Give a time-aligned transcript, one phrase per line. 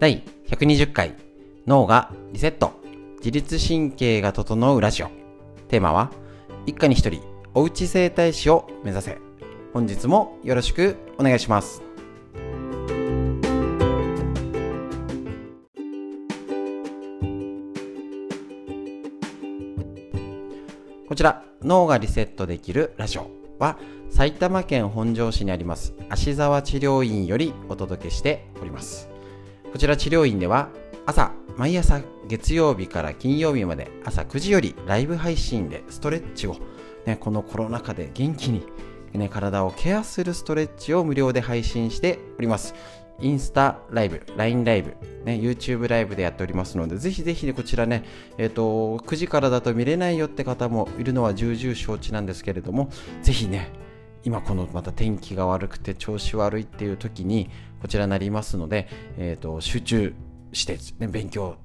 [0.00, 1.14] 第120回
[1.66, 2.82] 脳がリセット。
[3.18, 5.08] 自律神経が整うラジオ。
[5.68, 6.10] テーマは
[6.66, 7.22] 一家に一人
[7.54, 9.18] おうち整体師を目指せ。
[9.72, 11.82] 本日もよろしくお願いします。
[21.08, 23.30] こちら脳がリセットできるラジオ
[23.60, 23.78] は
[24.10, 29.13] 埼玉県本庄市にあります芦沢治療院よりお届けしております。
[29.74, 30.68] こちら治療院では
[31.04, 36.56] 朝毎朝月曜日から金曜日まで朝9時よりライブ配信でストレッチを、
[37.06, 38.64] ね、このコロナ禍で元気に、
[39.14, 42.72] ね、体をケアするストレッチを無料で配信しております。
[43.20, 44.90] インスタライブ、LINE ライブ、
[45.24, 48.04] ね、YouTube ライブでやっておりますので、ぜひぜひね、こちらね、
[48.38, 52.90] え、ー、と、9時からだと見れないよって方もいるのは重々承知なんですけれども、
[53.22, 53.72] ぜひね、
[54.24, 57.50] 今このまた天気が悪くて調子悪いっていう時に
[57.84, 60.14] こちらになりますので、えーと、集中
[60.54, 61.56] して、ね、勉強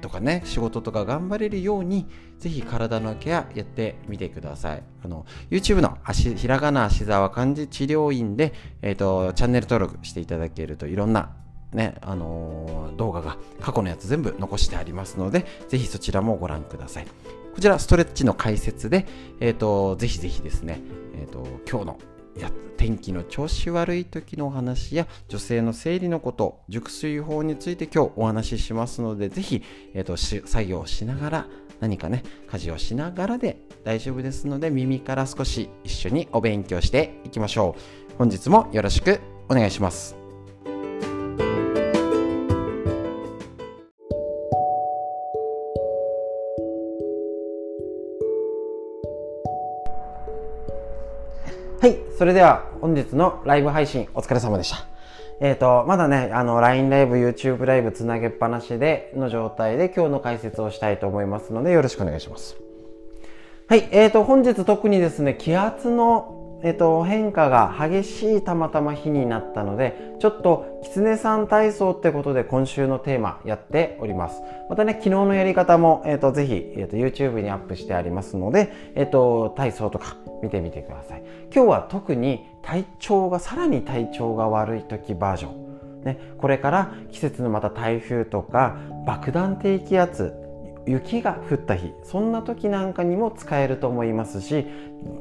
[0.00, 2.06] とかね仕事とか頑張れるように
[2.38, 11.36] ぜひ体のケアやってみてくださいあの YouTube の足ひらがな足沢漢字治療院で、えーと、チャンネル登録していただけるといろんな
[11.74, 17.06] ね、あのー、動画が過去のやつ全部残してありますので、ぜひそちらもご覧ください。
[17.54, 19.06] こちらストレッチの解説で、
[19.38, 20.80] えっ、ー、と、ぜひぜひですね、
[21.14, 21.98] えっ、ー、と、今日の
[22.38, 29.62] や天気の調子悪い時のお話や女性の生理のこと熟睡法について今日お話ししますので是非、
[29.94, 31.46] えーと、作業しながら
[31.80, 37.98] 何かね家事をしながらで大丈夫ですので耳から少し一緒にお勉強していきましょう。
[38.18, 40.17] 本日もよろしくお願いします。
[51.80, 51.96] はい。
[52.18, 54.84] それでは本日のライブ配信お疲れ様でした。
[55.40, 62.56] えっ、ー、と、まだね、あの、LINE ライブ、YouTube ライブつなげっぱなしでの状態で今日の解説をしたいと思いますのでよろしくお願いします。
[63.68, 63.88] はい。
[63.92, 74.42] えっ、ー、と、本日特にですね、気圧のえっと、変化が激しいたまたま日になったので、ちょっと、きつねさん体操ってことで今週のテーマやっております。
[74.68, 81.22] またね、昨日のやり方も、えっと、ぜひ、えっと、YouTube にアップしてありますので、えっと、体操とか見てみてください。
[81.54, 85.68] 今日は特に体調が、さらに体調が悪い時バージョン。
[86.04, 90.47] ね、これから季節のまた台風とか爆弾低気圧
[90.88, 94.66] 雪が降った日そんな時なんかにも使えると思いますし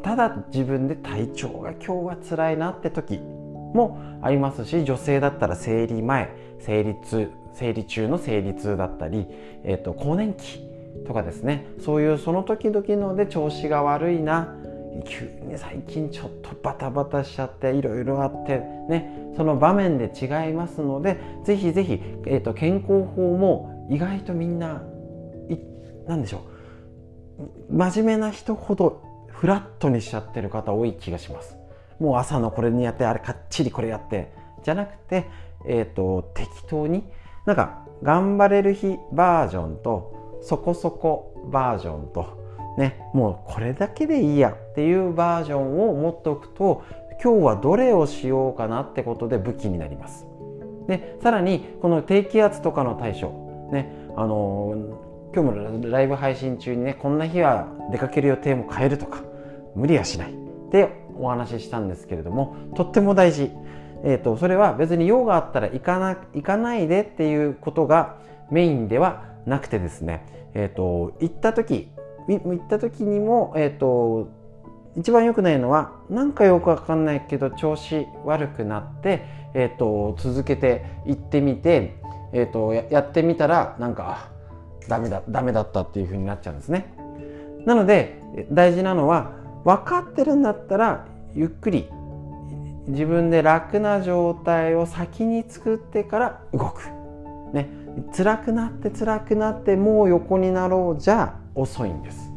[0.01, 9.25] ただ自分で体調が今日は辛いなって時もありますし女性だったら生理前生理痛生理中の生理痛だったり、
[9.63, 10.61] えーと、更年期
[11.05, 14.55] とかですねそういうその時々ので調子が悪いな
[15.05, 24.81] 急に最近ちょっとバタバタしちゃっていろいろあってねその場面で違いますのでぜひぜひ、えーと健康法も意外とみんな
[26.07, 26.43] 何でしょ
[27.69, 27.75] う。
[27.75, 31.57] 真面目な人ほどフラットにしちゃってる方多い気がします。
[31.99, 34.31] もう朝のこれにやってあれかっちりこれやって。
[34.63, 35.25] じゃなくて、
[35.65, 37.03] えーと、適当に
[37.45, 46.83] なんか頑張れる日バージョンとそこそこバージョンとねもうこれだけでいいやっていうバージョンを持っておくと
[47.23, 50.27] 今日はどれをしようかなってことで武器になります。
[50.87, 55.06] でさらにこの低気圧とかの対処ねあの
[55.37, 59.21] 今日もライブ配信中にねこんな日は出かける予定も変えるとか
[59.75, 60.31] 無理はしない。
[60.31, 63.51] ってお話ししたんですけれどもとっても大事、
[64.03, 68.17] えーと、それは別に用があったら行かな行かないでっていうことが
[68.49, 70.25] メインではなくてですね、
[70.55, 71.91] えーと、行った時
[72.27, 74.31] 行った時にも、えーと、
[74.97, 79.23] 一番良くないのは何かよくわかんないけど調子悪くなって、
[79.53, 81.95] えー、と続けて行ってみて、
[82.33, 84.35] えー、とやってみたらなんか
[84.87, 86.93] ダメだダメだったっていう風になっちゃうんですね。
[87.65, 88.21] なので
[88.51, 89.31] 大事なのは
[89.63, 91.05] 分かってるんだったら
[91.35, 91.89] ゆっくり
[92.87, 96.83] 自分で楽な状態を先に作ってから動く。
[97.53, 97.69] ね。
[98.15, 102.31] 辛くなって辛くなってもう横になろうじゃ遅いんです。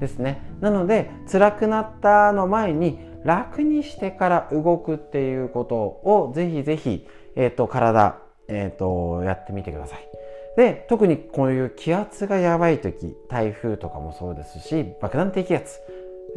[0.00, 0.42] ですね。
[0.60, 10.11] なので辛くなったの前に楽にしてから動くっていうことをぜひぜひ、えーと、体、えーとやってみてください。
[10.56, 15.80] で特にこういう気圧がやばい時台風とかもそうですし爆弾低気圧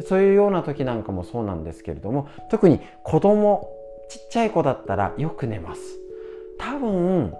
[0.08, 3.70] そういうような時なんかもそうなんですけれども特に子供
[4.08, 5.80] ちっちゃい子だったらよく寝ます。
[6.58, 7.34] 多分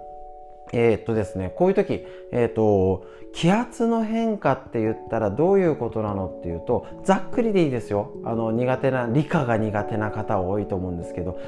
[0.73, 8.13] えー、っとですねこういう時、えー、っと気圧の変化って言ったらどういうことなのっていうとざっくりでいいですよ。
[8.25, 11.39] あの苦手な理科が苦手な方多いと思うんですけど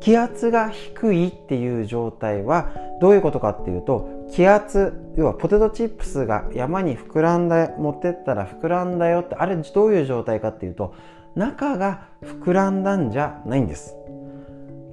[0.00, 10.94] 気圧が低いっていう状態はどういうことかっていうと気圧要はポテトチップスが山に膨らんだ持ってったら膨らんだよってあれどういう状態かっていうと
[11.34, 13.96] 中が膨らんだんじゃないんです。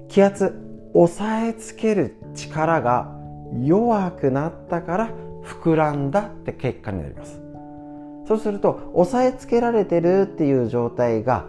[0.07, 0.55] 気圧
[0.93, 3.13] 押さえつける力が
[3.61, 5.09] 弱くなったから
[5.43, 7.41] 膨らんだって結果になります。
[8.27, 11.45] そうすると押さえつけられてるっていう状態が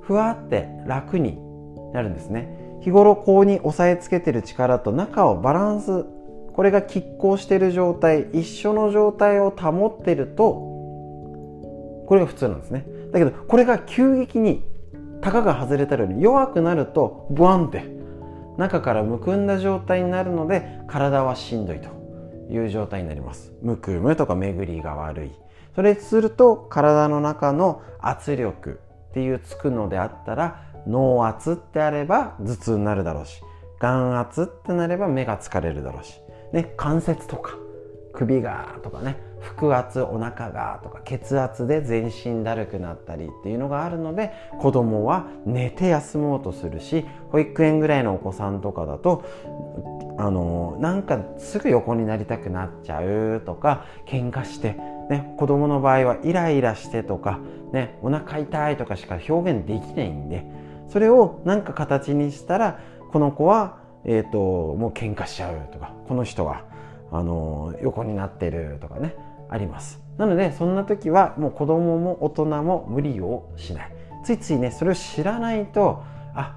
[0.00, 1.38] ふわって楽に
[1.92, 2.78] なるんですね。
[2.80, 6.04] 日頃こうに押さえつけてる力と中をバランス
[6.54, 10.52] これが拮抗している状態一緒の状態を保っていると
[12.06, 12.86] これが普通なんですね。
[13.12, 14.64] だけどこれが急激に
[15.20, 17.84] たかが外れたように弱くなるとブワンって
[18.58, 21.88] 中からむくんだ状態になるので体はしんどいと
[22.50, 23.52] いう状態になります。
[23.62, 25.32] むくむとか巡りが悪い。
[25.74, 33.40] それすると体の中の圧力っていうつくのであったら脳圧ってあれば頭痛になるだろうし
[33.78, 36.21] 眼圧ってなれば目が疲れるだろうし、
[36.52, 37.56] ね、関節とか
[38.12, 49.24] 首がとかね腹圧お腹がとか血圧で全身だるくなったりっていうのがあるので子供は寝て休もうとするし保育園ぐらいのお子さんとかだと
[50.18, 54.74] あのなんかすぐ横になりたくなっちゃうとか喧嘩して、
[55.08, 57.40] ね、子供の場合はイライラしてとか、
[57.72, 60.44] ね、お腹痛いとかしか表現できないんで
[60.88, 62.78] それを何か形にしたら
[63.12, 66.64] この子は、えーと、もう喧嘩しちゃうとかこの人は
[67.10, 69.14] あの横になってるとかね
[69.48, 70.00] あります。
[70.18, 73.92] なのでそんな時はもう子供も大人も無理をしない。
[74.24, 76.02] ついついねそれを知らないと
[76.34, 76.56] あ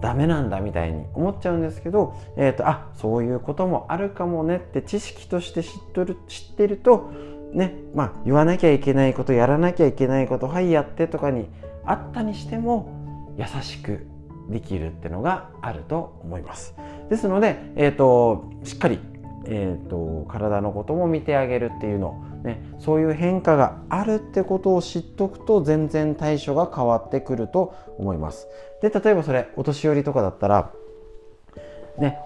[0.00, 7.10] ダメなんだみたいに思っちゃうんですけど、えーと、あそういうこともあるかもねって知識として知っとる知ってると
[7.52, 11.48] ねまあ言わなきゃいけないことやらなきゃいけないことはいやってとかに
[11.84, 14.06] あったにしても優しく
[14.48, 16.74] できるってのがあると思います。
[17.10, 19.00] ですので、えーと、しっかり、
[19.44, 28.46] えーと、体のことも見てあげるっていうの、ね、そういう変化があるってことを知っとくと全然対処が変わってくると思います。
[28.82, 30.70] で例えばそれお年寄りとかだったら
[31.98, 32.18] ね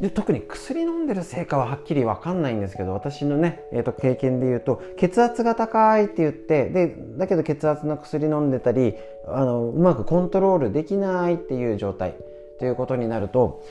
[0.00, 8.94] で特に薬飲んでるせいかははっきり分かんないんですけど私のね、えー、と経験で言うと血圧が高いって言ってでだけど血圧の薬飲んでたり
[9.28, 12.14] あのうまくコントロールできないっていう状態
[12.58, 13.62] ということになると、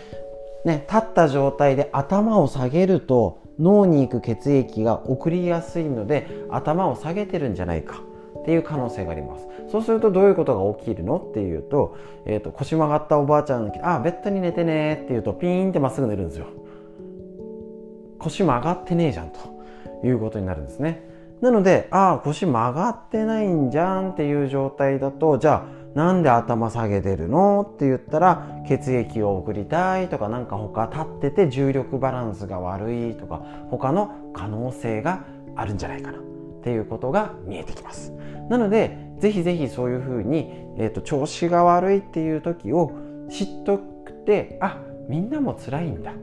[0.66, 8.02] ね、立った状態で頭を下げると脳に行く血液が送りやすいので頭を下げてるんじゃないか。
[8.50, 9.48] っていう可能性があります。
[9.72, 16.48] そうするとどういうことが起きるのっていうと,、えーと、腰曲がったおばあちゃんああベッドに寝てねって言うとピーンってまっすぐ寝るんですよ。
[18.18, 19.60] 腰曲がってねえじゃんと。
[20.04, 21.04] いうことになるんですね。
[21.42, 27.70] なのでああ腰曲がってないんじゃんっていう状態だとじゃあなんで頭下げてるの？
[27.76, 35.26] って言ったら血液を送りたいとかなんか他立ってて重力バランスが悪いとか他の可能性が
[35.56, 36.22] あるんじゃないかなっ
[36.64, 38.14] ていうことが見えてきます。
[38.50, 42.92] なのでぜひぜひそういうふうに、えーと、調子が悪いっていう時を
[43.30, 46.14] 知っとくてあみんなも辛いんだ。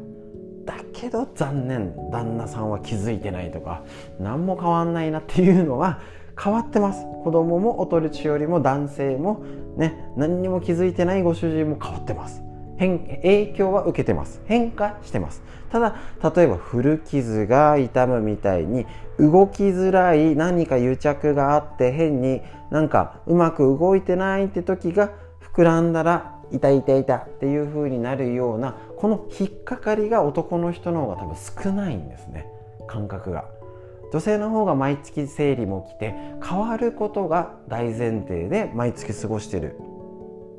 [0.65, 1.95] だけど残念。
[2.11, 3.85] 旦那さんは気づいてないとか
[4.19, 6.01] 何も変わんないなっていうのは
[6.43, 7.05] 変わってます。
[7.25, 9.45] 子供もお年寄りも男性も
[9.77, 12.46] ね何にも気づいてないご主人も変わってます。
[12.77, 14.41] 変影響は受けてます。
[14.47, 15.43] 変化してます。
[15.71, 15.97] ただ
[16.35, 18.87] 例えば古傷が痛むみたいに
[19.19, 22.41] 動きづらい何か癒着があって変に
[22.71, 25.11] なんかうまく動いてないって時が
[25.55, 32.47] 膨らんだら痛い痛い痛っていう風になるようなこの引っかかりが男の人の方が多分少ないんですね。
[32.87, 33.45] 感覚が。
[34.13, 39.77] 女性の方が毎月生理も来て変わることが大前提で毎月過ごしてる、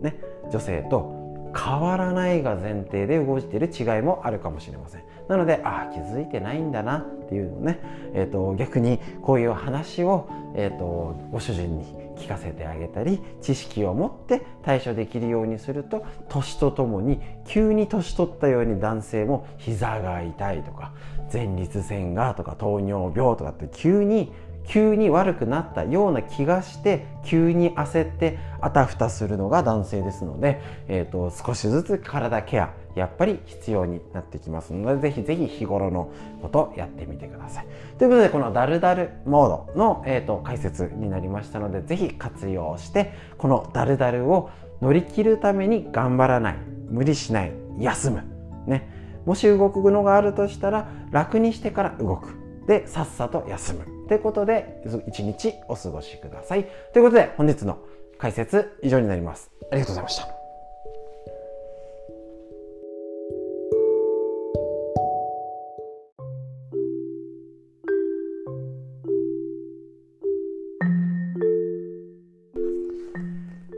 [0.01, 0.19] ね、
[0.51, 1.16] 女性と
[1.57, 5.03] 変わらないが前提で動いている違いもあるかもしれません。
[5.27, 7.79] なのでああ気づいてないんだなっていうのをね、
[8.13, 11.85] えーと、逆にこういう話を、えーと、ご主人に
[12.17, 20.93] 聞かせてあげたり知識を持って対処できるようにすると年とともに急に年取ったように男性も膝が痛いとか
[21.31, 24.31] 前立腺がとか糖尿病とかって急に
[24.67, 37.67] 急に悪くなったような気がして急に焦ってあたふたするのが男性ですので、えーと、少しずつ体ケアやっぱり必要になってきますのでぜひぜひ日頃のことやってみてください。
[37.97, 44.49] ということでこのダルダルモードの、えーと、解説になりましたのでぜひ活用してこのダルダルを
[44.81, 46.57] 乗り切るために頑張らない
[46.89, 48.23] 無理しない休む
[48.65, 48.89] ね。
[49.25, 52.35] もし動くのがあるとしたら楽にしてから動く。
[52.67, 53.96] でさっさと休む。
[54.07, 56.65] といことで、一日お過ごしください。
[56.93, 57.77] ということで、本日の
[58.17, 59.51] 解説以上になります。
[59.71, 60.27] ありがとうございました。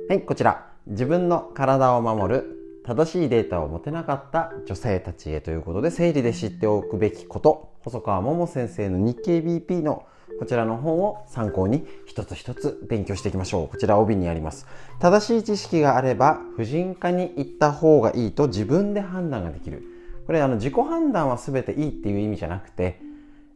[0.09, 0.69] はい、こちら。
[0.87, 10.07] 自分の体を守る正しいデータを持てなかった女性たちへということで、生理で知っておくべきこと、細川桃先生の日経 BP の
[10.39, 13.67] こちらの本を参考に一つ一つ勉強していきましょう。
[13.67, 14.65] こちら帯にあります。
[14.99, 19.83] 正しい知識があれば婦人科に行った方がいいと自分で判断ができる。
[20.25, 23.01] これあの自己判断は全ていいっていう意味じゃなくて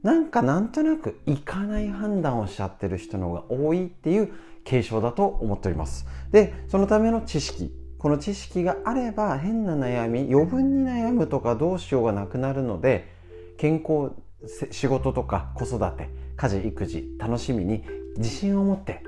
[0.03, 4.33] なんかなんとなくいかない判断をしちゃってる人の方が多いっていう
[4.65, 6.05] 継承だと思っております。
[6.31, 7.71] で、そのための知識。
[7.99, 13.13] この知識があれば変な悩み、余分に悩むとかどうしようがなくなるので、
[13.57, 14.11] 健康、
[14.71, 17.83] 仕事とか子育て、家事、育児、楽しみに
[18.17, 19.03] 自信を持って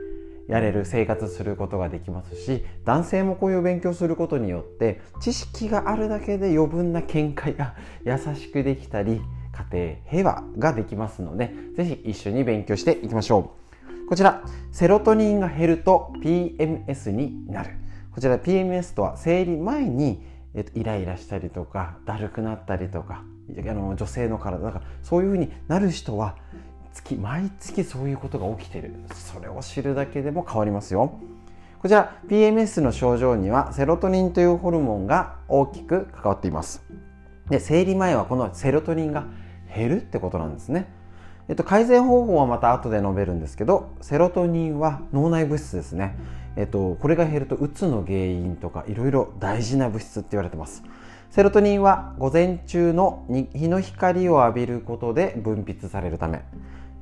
[0.48, 9.22] やれる生活することができますし男性もこういう勉強することによって知識があるだけで余分な見解が優しくできたり
[9.72, 13.66] 家庭平和ができますのでぜひ一緒に勉強していきましょう。
[14.08, 17.72] こちらセロトニンが減ると PMS になる。
[18.12, 20.22] こちら PMS とは生理前に、
[20.54, 23.24] えっと、イライラしたりとかだるくなったりとか
[23.58, 26.36] あの女性の体だからそういうふうになる人は
[26.96, 28.96] 月毎月そういうことが起きてる。
[29.14, 31.20] それを知るだけでも変わりますよ。
[31.80, 36.84] こちら PMS の症状にはセロトニンというホルモンが大きく関わっています。
[37.50, 39.26] で生理前はこのセロトニンが
[39.76, 40.88] 減るってことなんですね。
[41.48, 46.16] えっと、改善方法はまた後で述べるんですけどセロトニンは脳内物質ですね、
[46.56, 50.82] えっと、これが減るとうつの原因とかいろいろ大事な物質って言われてます。
[51.30, 56.42] セロトニンは午前中の日の光を浴びることで分泌されるため。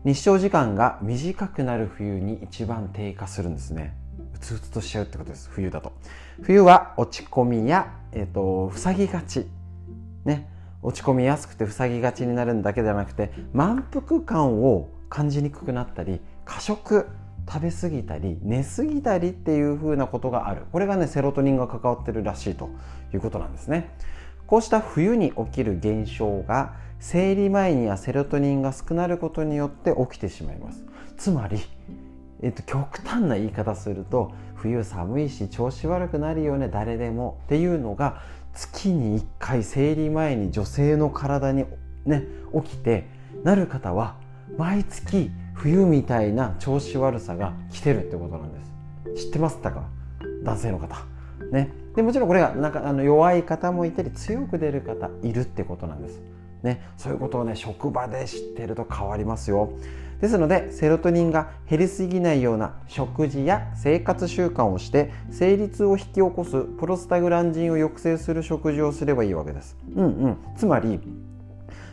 [0.06, 3.96] 日照時間が短くなる冬に一番低下するんですね。
[4.36, 5.50] うつうつとしちゃうってことです。
[5.50, 5.94] 冬だと。
[6.42, 9.48] 冬は落ち込みや、えっと、塞ぎがち。
[10.26, 10.50] ね。
[10.82, 17.08] 落ち込みやすくて塞ぎがちになるんだけではなくて満腹感を感じにくくなったり過食
[17.50, 20.64] 食べ過ぎたり寝過ぎたりっていう風なことがある。
[20.72, 22.70] これがねセロトニンが関わってるらしいと
[23.14, 23.96] いうことなんですね。
[24.48, 30.86] こうした冬に起きる現象が生理前にはセロトニンが少なることによって起きてしまいます。
[31.18, 31.60] つまり、
[32.42, 38.22] えっと、極端な言い方すると冬寒いし調子悪くなるよね誰でもっていうのが
[38.54, 41.66] 月に1回生理前に女性の体に
[42.06, 42.24] ね
[42.64, 43.08] 起きて
[43.44, 44.16] なる方は
[44.58, 48.60] 毎月冬みたいな調子悪さが来てるってことなんで
[49.16, 49.26] す。
[49.26, 49.90] 知ってますか？
[50.44, 50.98] 男性の方。
[51.52, 51.83] ね。
[51.96, 56.22] でもちろんこれがなんかあの弱い方もいたり強く出る方いるってことなんです。
[56.64, 56.82] ね。
[56.98, 59.74] そういうことをね職場で知ってると変わりますよ。
[60.22, 69.78] ですのでセロトニンが減りすぎないような食事や生活習慣をして生理痛を引き起こすプロスタグランジンを抑制する食事をすればいいわけです。
[69.96, 71.00] うんうん、つまり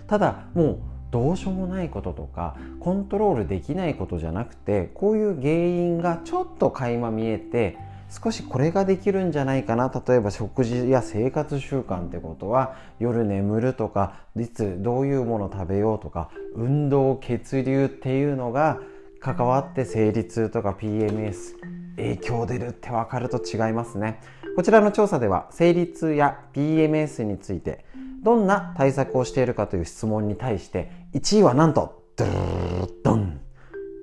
[0.07, 0.79] ただもう
[1.11, 7.79] どうしようもないこととかコントロールできないことじゃなくてこういう原因がちょっと垣間見えて
[8.11, 9.91] 少しこれができるんじゃないかな。
[10.07, 18.81] 例えば食事や生活習慣ってことは夜眠るとかいつどういうもの食べようとか運動血流っていうのが
[19.21, 21.55] 関わって生理痛とか PMS
[21.97, 24.21] 影響出るって分かると違いますね。
[24.57, 27.85] こちらの調査では生理痛や PMS について
[28.23, 33.41] どんな対策をしているかという質問に対して1位はなんとドゥルルドン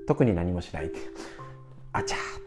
[0.08, 0.92] 特に何もしない
[1.92, 2.42] あちゃーっ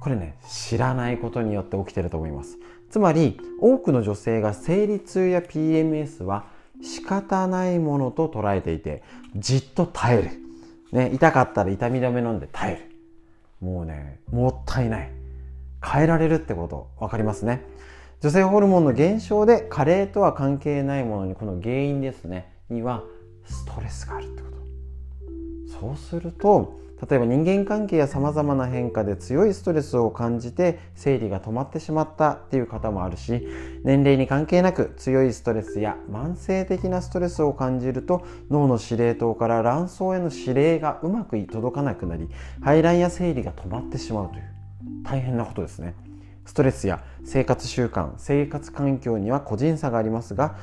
[0.00, 2.58] これね知らないことによって起きてると思います。
[2.90, 6.46] つまり多くの女性が生理痛や PMS は
[6.82, 9.02] 仕方ないものと捉えていて
[9.36, 10.30] じっと耐える、
[10.90, 12.90] ね、痛かったら痛み止め飲んで耐える。
[13.60, 15.12] もうねもったいない。
[15.82, 17.64] 変えられるってこと分かりますね。
[18.20, 23.02] 女性ホルモンの減少で加齢とは関係ないものにこの原因ですねには
[23.44, 24.56] ストレスがあるってこと。
[25.80, 26.78] そうすると
[27.08, 33.46] 例えば人間関係やさまざまな変化で強いストレスを感じて生理が止まってしまったっていう方もあるし
[33.84, 42.28] 年齢に関係なく強いストレスや慢性的なストレスを感じると脳の司令塔から卵巣への指令がうまく届かなくなり
[42.60, 44.42] 排卵や生理が止まってしまうという
[45.04, 45.94] 大変なことですね。
[46.44, 50.56] ストレスや生活習慣生活環境には個人差がありますが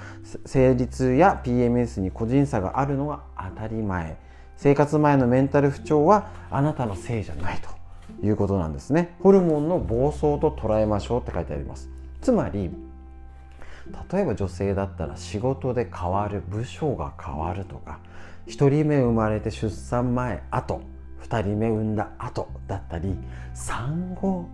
[0.46, 4.18] 生理痛や PMS に個人差があるのは当たり前
[4.58, 9.16] 生活前のメンタル不調はあなたのせいじゃないということなんですね。
[9.22, 11.90] ホルモンの暴走と捉えましょうって書いてあります。
[12.22, 12.72] つまり
[14.12, 18.00] 例えば女性だったら仕事で変わる部署が変わるとか
[18.48, 20.82] 1人目生まれて出産前後
[21.22, 23.18] 2人目産んだ後だったり
[23.54, 24.48] 産後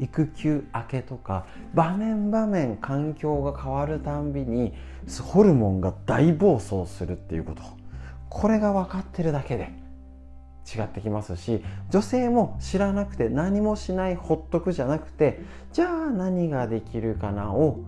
[0.00, 4.72] 育休明けとか場面場面環境が変わるたんびに
[5.22, 7.77] ホルモンが大暴走するっていうこと。
[8.28, 9.70] これが分かってるだけで
[10.74, 15.40] 違ってきますし女性も知らなくて何もしないほっとくじゃなくて
[15.72, 17.80] じゃあ何ができるかなを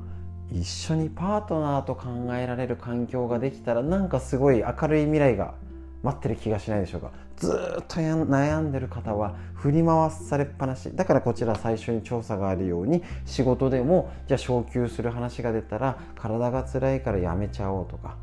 [0.51, 5.55] 一緒にパートナーと考えられる環境ができたらなんかすごい明るい未来が
[6.03, 7.13] 待ってる気がしないでしょうか。
[7.37, 10.91] ずっと悩んでる方は振り回されっぱなし。
[10.95, 18.17] だからこちら最初に調査があるように仕事でもじゃあ昇給する話が出たら体が辛いからやめちゃおうとか、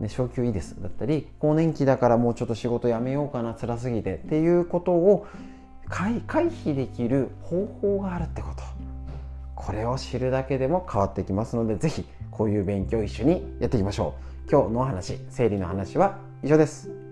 [0.00, 5.26] ね、昇給いいですだったり更年期だからもうちょっと仕事辞めようかな辛すぎてっていうことを
[5.88, 8.62] 回避できる方法があるってこと。
[9.54, 14.14] これを知るだけでも変わってきますので是非こういう勉強を一緒にやっていきましょ
[14.46, 14.50] う。
[14.50, 17.03] 今日のお話生理の話は以上です。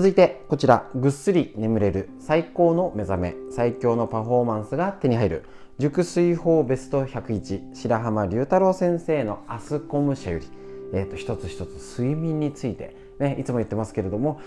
[0.00, 5.44] 続いてこちらぐっすり眠れる最高の目覚め最強のパフォーマンスが手に入る。
[5.78, 10.46] 熟睡法ベスト101白浜龍太郎先生のアスコム社より、
[10.94, 14.40] えーと、一つ一つ睡眠について、ね、いつも言ってますけれども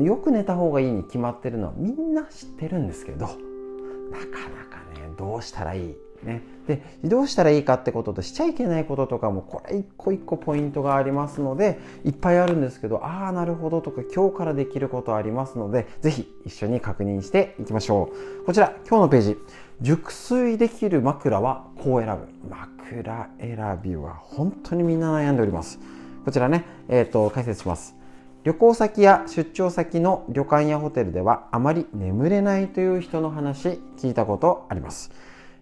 [0.00, 5.96] よく寝た方がいいに決まってるのはみんな知ってるんですけどなかなかねどうしたらいい？
[6.22, 18.10] ね、でどうしたらいいかってこととしちゃいけないこととかもこれ一個一個ポイントがありますのでいっぱいあるんですけどああなるほどとか今日からできることありますので是非一緒に確認していきましょ
[18.42, 18.44] う。
[18.44, 19.36] こちら今日のページ。
[19.80, 22.28] 熟睡できる枕はこう選ぶ。
[22.50, 25.78] 枕選びは本当にみんな悩んでおります。
[26.24, 27.96] こちらね、えーと解説します。
[28.42, 35.10] 旅行先や出張先の旅館やホテルではあまり眠れないという人の話聞いたことあります。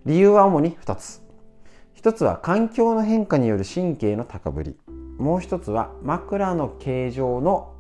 [0.09, 1.21] 理由は主に2つ。
[1.97, 4.75] 1つは環境の変化による神経の高ぶり。
[5.19, 7.75] もう1つは枕の形状の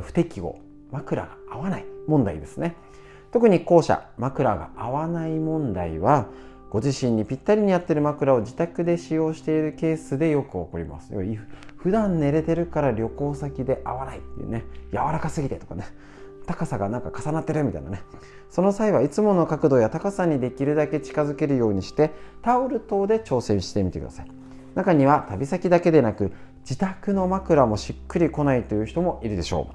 [0.00, 0.58] 不適合。
[0.90, 1.84] 枕が合わない。
[2.06, 2.74] 問題ですね。
[3.32, 6.28] 特に後者枕が合わない問題は
[6.70, 11.12] ご自身にぴったりに合ってる枕を自宅で使用しているケースでよく起こります。
[11.76, 14.64] 普段寝れてるから旅行先で合わないっていうね。
[14.90, 15.84] 柔らかすぎてとかね。
[16.46, 18.02] 高さがなんか重なってるみたいなね。
[18.50, 24.26] その際はいつもの角度や高さにできるだけ近づけるようにしてタオル等で調整してみてください。
[24.74, 29.74] 中には旅先だけでなく自宅の枕もしっくりこないという人もいるでしょう。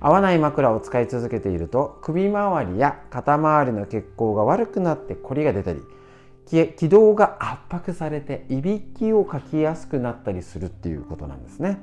[0.00, 5.80] 合わない枕を使い続けていると首周りや肩周りの血行が悪くなってコリが出たり
[6.46, 11.78] 気道が圧迫されていびきをかきやすくなったりするっていうことなんですね。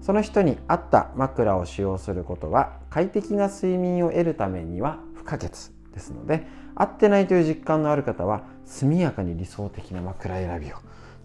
[0.00, 5.50] その人に合った枕を使用することは快適な睡眠を得るためには不可欠
[5.92, 10.76] ですので合ってないという実感のある方は速やかに理想的な枕選びを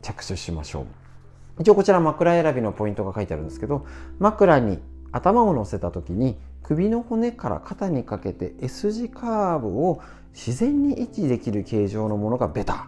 [0.01, 0.85] 着手しましょう。
[1.59, 3.85] 一応こちら枕選びのポイントが書いてあるんですけど
[4.17, 4.79] 枕に
[5.11, 10.01] 頭を乗せた時に首の骨から肩にかけて S 字カーブを
[10.33, 12.87] 自然に維持できる形状のものがベタ。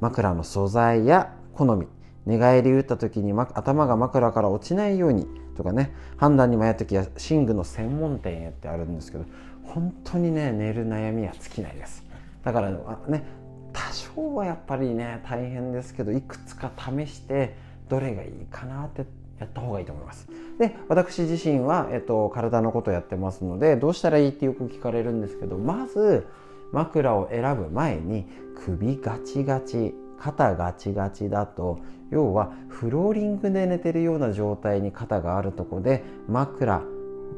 [0.00, 1.86] 枕の素材や好み
[2.26, 9.24] 寝返り打った時に頭が枕から落ちないようにとかね判断に迷う時は寝具の専門店へってあるんですけど
[9.64, 12.04] 本当にね寝る悩みは尽きないです。
[12.42, 12.70] だから
[13.08, 13.24] ね
[13.72, 17.56] 多少はやっぱりね大変ですけどいくつか試して
[17.88, 19.04] どれがいいかなって
[19.38, 20.28] やった方がいいと思います。
[20.58, 26.26] で私自身は、えっと、体のことやってますのでどうしたらいいってよく聞かれるんですけどまず
[26.72, 28.26] 枕を選ぶ前に
[28.64, 31.80] 首ガチガチ肩ガチガチだと
[32.14, 36.80] 要はフローリングで寝てるような状態に肩があるとこで枕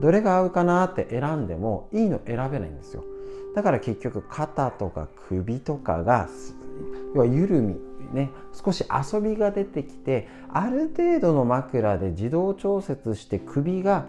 [0.03, 3.03] どれが合うかなって選んでもいいの選べないんですよ。
[3.55, 6.29] だから結局肩とか首とかが
[7.15, 7.77] 要は緩み
[8.13, 14.05] ね少し遊びが出てきてある程度の枕で自動調節して首が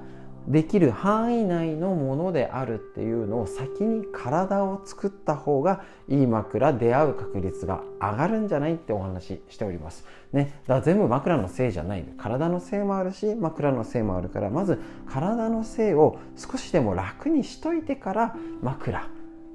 [0.47, 10.05] できる範囲内のものであるっていうのを先に体を作った方がいい枕出会う確率が上がるんじゃないってお話しております。
[10.31, 19.07] ね、だから全部枕のせいじゃない体のせいもあるし枕のせいもあるからまず体のせいを少しでも楽にしといてから枕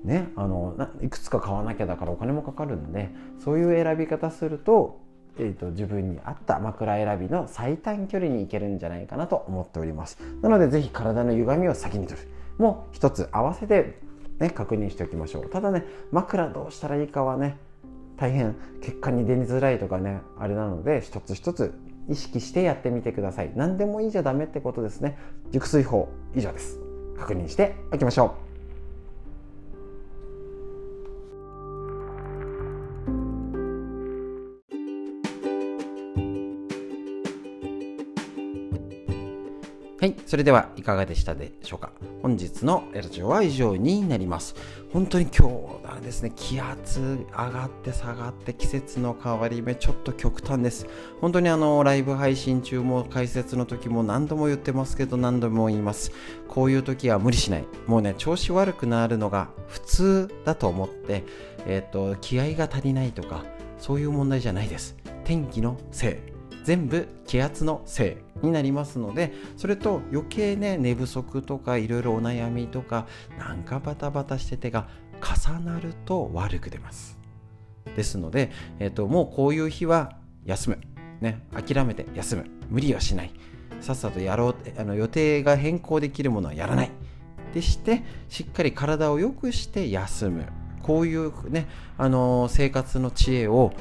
[0.05, 5.01] ね、あのいくつか買わなきゃだからお金もかかるんでそういう選び方すると
[5.39, 10.19] えーと、自分に合った枕選びの最短距離に行けるんじゃないかなと思っております。
[10.43, 12.29] なのでぜひ体の歪みを先に取る。
[12.59, 13.99] もう一つ合わせて、
[14.39, 15.49] ね、確認しておきましょう。
[15.49, 17.57] ただね枕どうしたらいいかはね
[18.17, 21.73] 大変結果に出にづらいとかねあれなので一つ一つ
[22.09, 23.53] 意識してやってみてください。
[23.57, 25.17] 何でもいいじゃダメってことですね。
[25.51, 26.79] 熟睡法以上です。
[27.17, 28.42] 確認しておきましょう。
[40.03, 41.93] はい、それではいかがでしたでしょうか？
[42.23, 44.57] 本日のラジオは以上になります。
[44.93, 50.89] 本当に今日はですね、気圧上がって下がって季節の変わり目ちょっと極端です。
[51.21, 56.11] 本当にあの、ライブ配信中も解説の時も何度も言ってますけど何度も言います。
[56.49, 57.65] こういう時は無理しない。
[57.87, 61.23] もうね、調子悪くなるのが普通だと思って、
[61.65, 63.45] えっ、ー、と、気合が足りないとか、
[63.79, 64.97] そういう問題じゃないです。
[65.23, 66.32] 天気のせい。
[66.65, 73.07] 全部気圧のせいになりますのでそれと余計ね寝不足とかいろいろお悩みとか
[73.39, 74.89] なんかバタバタしててが
[75.21, 77.19] 重なると悪く出ます。
[77.97, 80.79] ですので、えーと、もうこういう日は休む、
[81.21, 82.47] ね、諦めて休む。
[82.71, 83.33] 無理はしない。
[83.81, 84.57] さっさとやろう。
[84.77, 86.91] あの予定が変更できるものはやらない。
[87.55, 90.47] でしてしっかり体を良くして休む。
[90.83, 93.73] こういうね、あのー、生活の知恵を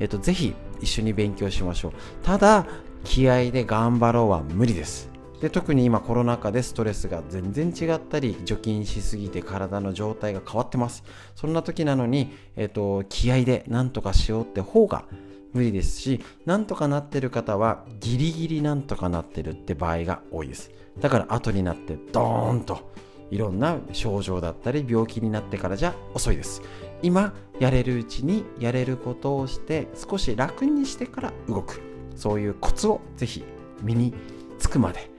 [0.00, 1.92] えっと、ぜひ一緒に勉強しましょう。
[2.22, 2.66] ただ、
[3.04, 5.10] 気合で頑張ろうは無理です。
[5.40, 11.02] で特に今コロナ禍でストレスが全然違ったり除菌しすぎて体の状態が変わってます
[11.34, 15.04] そんな時なのに、えっと、気合で何とかしようって方が
[15.52, 22.92] 無理ですしなんとかなってる方はギリギリなんとかなってるって場合が多いですだから後になってドーンと
[23.30, 26.62] いろんな症状だったり病気になってからじゃ遅いです
[27.02, 31.80] 今やれるうちにやれることをして少し楽にしてから動く。
[32.16, 33.44] そういうコツをぜひ
[33.82, 34.14] 身に
[34.58, 35.10] つくまで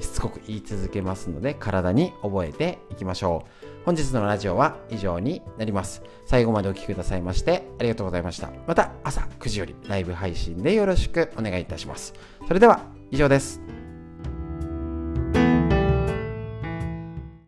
[0.00, 3.68] しつこく言い続けますので体に覚えていきましょう。
[3.84, 6.02] 本日のラジオは以上になります。
[6.26, 8.50] 最後までお聴きくださいましてありがとうございました。
[8.66, 12.14] また朝9時よりライブ配信でよろしくお願いいたします。
[12.46, 13.67] それでは以上です。